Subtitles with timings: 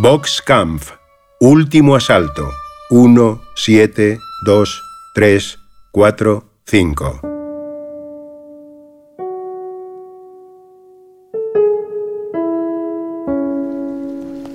[0.00, 0.92] Boxkampf.
[1.40, 2.48] Último asalto.
[2.90, 4.82] 1, 7, 2,
[5.12, 5.58] 3,
[5.90, 7.20] 4, 5.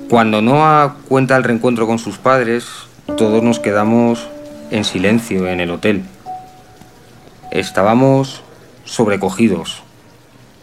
[0.10, 2.66] Cuando Noah cuenta el reencuentro con sus padres,
[3.18, 4.30] todos nos quedamos
[4.71, 6.05] en silencio en el hotel.
[7.52, 8.44] Estábamos
[8.86, 9.83] sobrecogidos.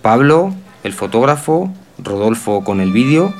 [0.01, 3.35] Pablo, el fotógrafo, Rodolfo con el vídeo,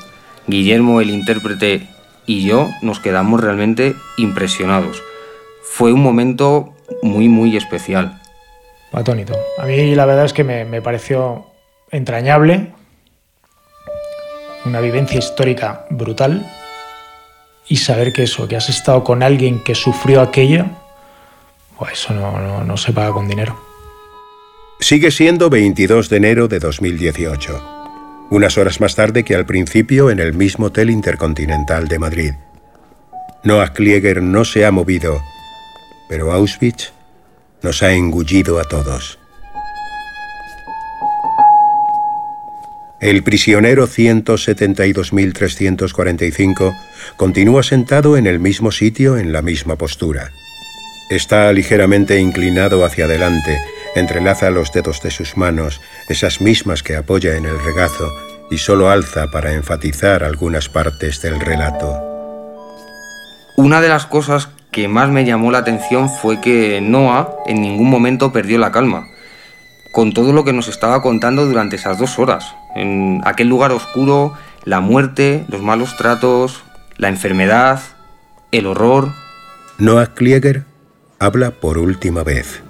[0.47, 1.87] Guillermo, el intérprete,
[2.25, 5.01] y yo nos quedamos realmente impresionados.
[5.63, 8.21] Fue un momento muy, muy especial.
[8.91, 9.33] Atónito.
[9.57, 11.45] A mí la verdad es que me, me pareció
[11.91, 12.73] entrañable,
[14.65, 16.45] una vivencia histórica brutal
[17.67, 20.65] y saber que eso, que has estado con alguien que sufrió aquello,
[21.77, 23.59] pues eso no, no, no se paga con dinero.
[24.79, 27.80] Sigue siendo 22 de enero de 2018,
[28.31, 32.31] unas horas más tarde que al principio en el mismo Hotel Intercontinental de Madrid.
[33.43, 35.21] Noah Klieger no se ha movido,
[36.09, 36.93] pero Auschwitz
[37.61, 39.19] nos ha engullido a todos.
[43.01, 46.77] El prisionero 172.345
[47.17, 50.29] continúa sentado en el mismo sitio en la misma postura.
[51.09, 53.57] Está ligeramente inclinado hacia adelante,
[53.95, 58.09] entrelaza los dedos de sus manos, esas mismas que apoya en el regazo,
[58.49, 61.99] y solo alza para enfatizar algunas partes del relato.
[63.57, 67.89] Una de las cosas que más me llamó la atención fue que Noah en ningún
[67.89, 69.05] momento perdió la calma
[69.91, 72.55] con todo lo que nos estaba contando durante esas dos horas.
[72.75, 76.63] En aquel lugar oscuro, la muerte, los malos tratos,
[76.97, 77.81] la enfermedad,
[78.51, 79.09] el horror.
[79.77, 80.65] Noah Klieger
[81.19, 82.63] habla por última vez.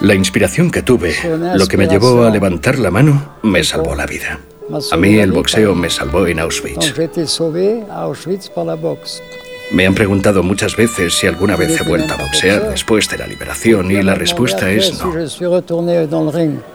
[0.00, 1.14] La inspiración que tuve,
[1.54, 4.40] lo que me llevó a levantar la mano, me salvó la vida.
[4.92, 6.94] A mí el boxeo me salvó en Auschwitz.
[9.72, 13.26] Me han preguntado muchas veces si alguna vez he vuelto a boxear después de la
[13.26, 15.00] liberación y la respuesta es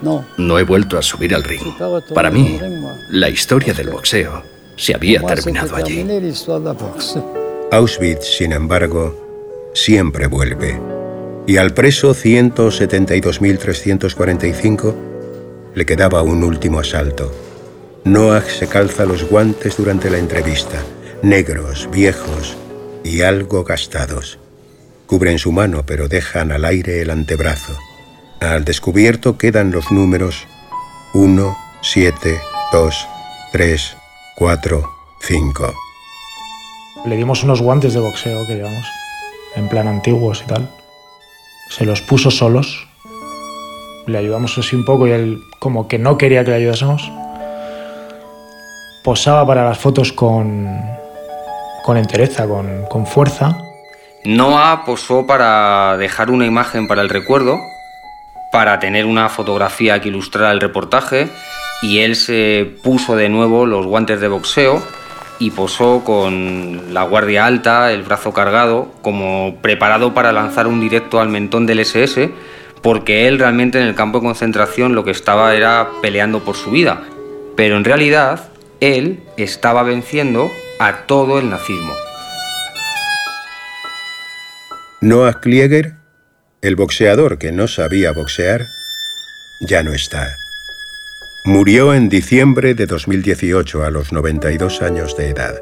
[0.01, 0.25] no.
[0.37, 1.61] No he vuelto a subir al ring.
[2.13, 2.57] Para mí,
[3.11, 4.43] la historia del boxeo
[4.77, 6.05] se había terminado allí.
[7.71, 10.94] Auschwitz, sin embargo, siempre vuelve.
[11.47, 14.95] Y al preso 172.345
[15.75, 17.31] le quedaba un último asalto.
[18.03, 20.81] Noah se calza los guantes durante la entrevista,
[21.21, 22.57] negros, viejos,
[23.03, 24.39] y algo gastados.
[25.05, 27.77] Cubren su mano, pero dejan al aire el antebrazo.
[28.39, 30.47] Al descubierto quedan los números
[31.13, 32.39] 1, 7,
[32.71, 33.07] 2,
[33.51, 33.97] 3,
[34.37, 34.89] 4,
[35.21, 35.73] 5.
[37.05, 38.87] Le dimos unos guantes de boxeo que llevamos,
[39.55, 40.67] en plan antiguos y tal.
[41.69, 42.87] Se los puso solos.
[44.07, 47.11] Le ayudamos así un poco y él como que no quería que le ayudásemos.
[49.03, 50.67] Posaba para las fotos con,
[51.83, 53.57] con entereza, con, con fuerza.
[54.25, 57.59] Noah posó para dejar una imagen para el recuerdo,
[58.51, 61.29] para tener una fotografía que ilustrara el reportaje,
[61.83, 64.81] y él se puso de nuevo los guantes de boxeo
[65.39, 71.19] y posó con la guardia alta, el brazo cargado, como preparado para lanzar un directo
[71.19, 72.31] al mentón del SS,
[72.81, 76.71] porque él realmente en el campo de concentración lo que estaba era peleando por su
[76.71, 77.01] vida.
[77.55, 81.93] Pero en realidad él estaba venciendo a todo el nazismo.
[85.01, 85.95] Noah Klieger,
[86.61, 88.65] el boxeador que no sabía boxear,
[89.61, 90.35] ya no está.
[91.47, 95.53] Murió en diciembre de 2018 a los 92 años de edad.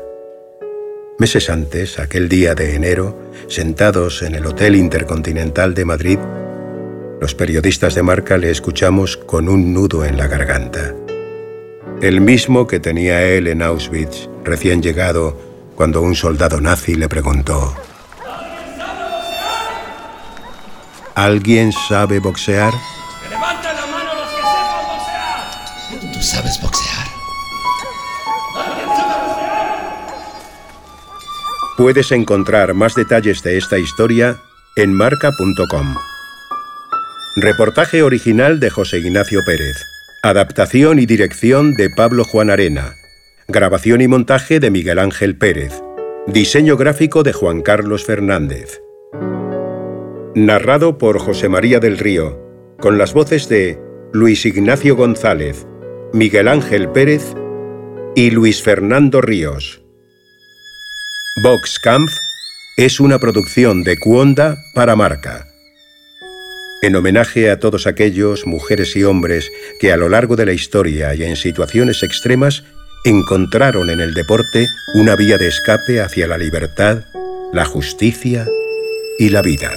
[1.20, 6.20] Meses antes, aquel día de enero, sentados en el Hotel Intercontinental de Madrid,
[7.20, 10.96] los periodistas de marca le escuchamos con un nudo en la garganta.
[12.02, 15.38] El mismo que tenía él en Auschwitz, recién llegado,
[15.76, 17.76] cuando un soldado nazi le preguntó,
[21.14, 22.72] ¿Alguien sabe boxear?
[26.24, 27.08] Sabes boxear.
[31.78, 34.38] Puedes encontrar más detalles de esta historia
[34.76, 35.96] en marca.com.
[37.36, 39.76] Reportaje original de José Ignacio Pérez.
[40.22, 42.94] Adaptación y dirección de Pablo Juan Arena.
[43.48, 45.82] Grabación y montaje de Miguel Ángel Pérez.
[46.28, 48.82] Diseño gráfico de Juan Carlos Fernández.
[50.36, 52.40] Narrado por José María del Río,
[52.80, 53.80] con las voces de
[54.14, 55.68] Luis Ignacio González,
[56.14, 57.34] Miguel Ángel Pérez
[58.16, 59.82] y Luis Fernando Ríos.
[61.82, 62.08] Camp
[62.78, 65.48] es una producción de Cuonda para Marca.
[66.84, 69.50] En homenaje a todos aquellos mujeres y hombres
[69.80, 72.64] que a lo largo de la historia y en situaciones extremas
[73.06, 77.06] encontraron en el deporte una vía de escape hacia la libertad,
[77.54, 78.48] la justicia
[79.18, 79.72] y la vida.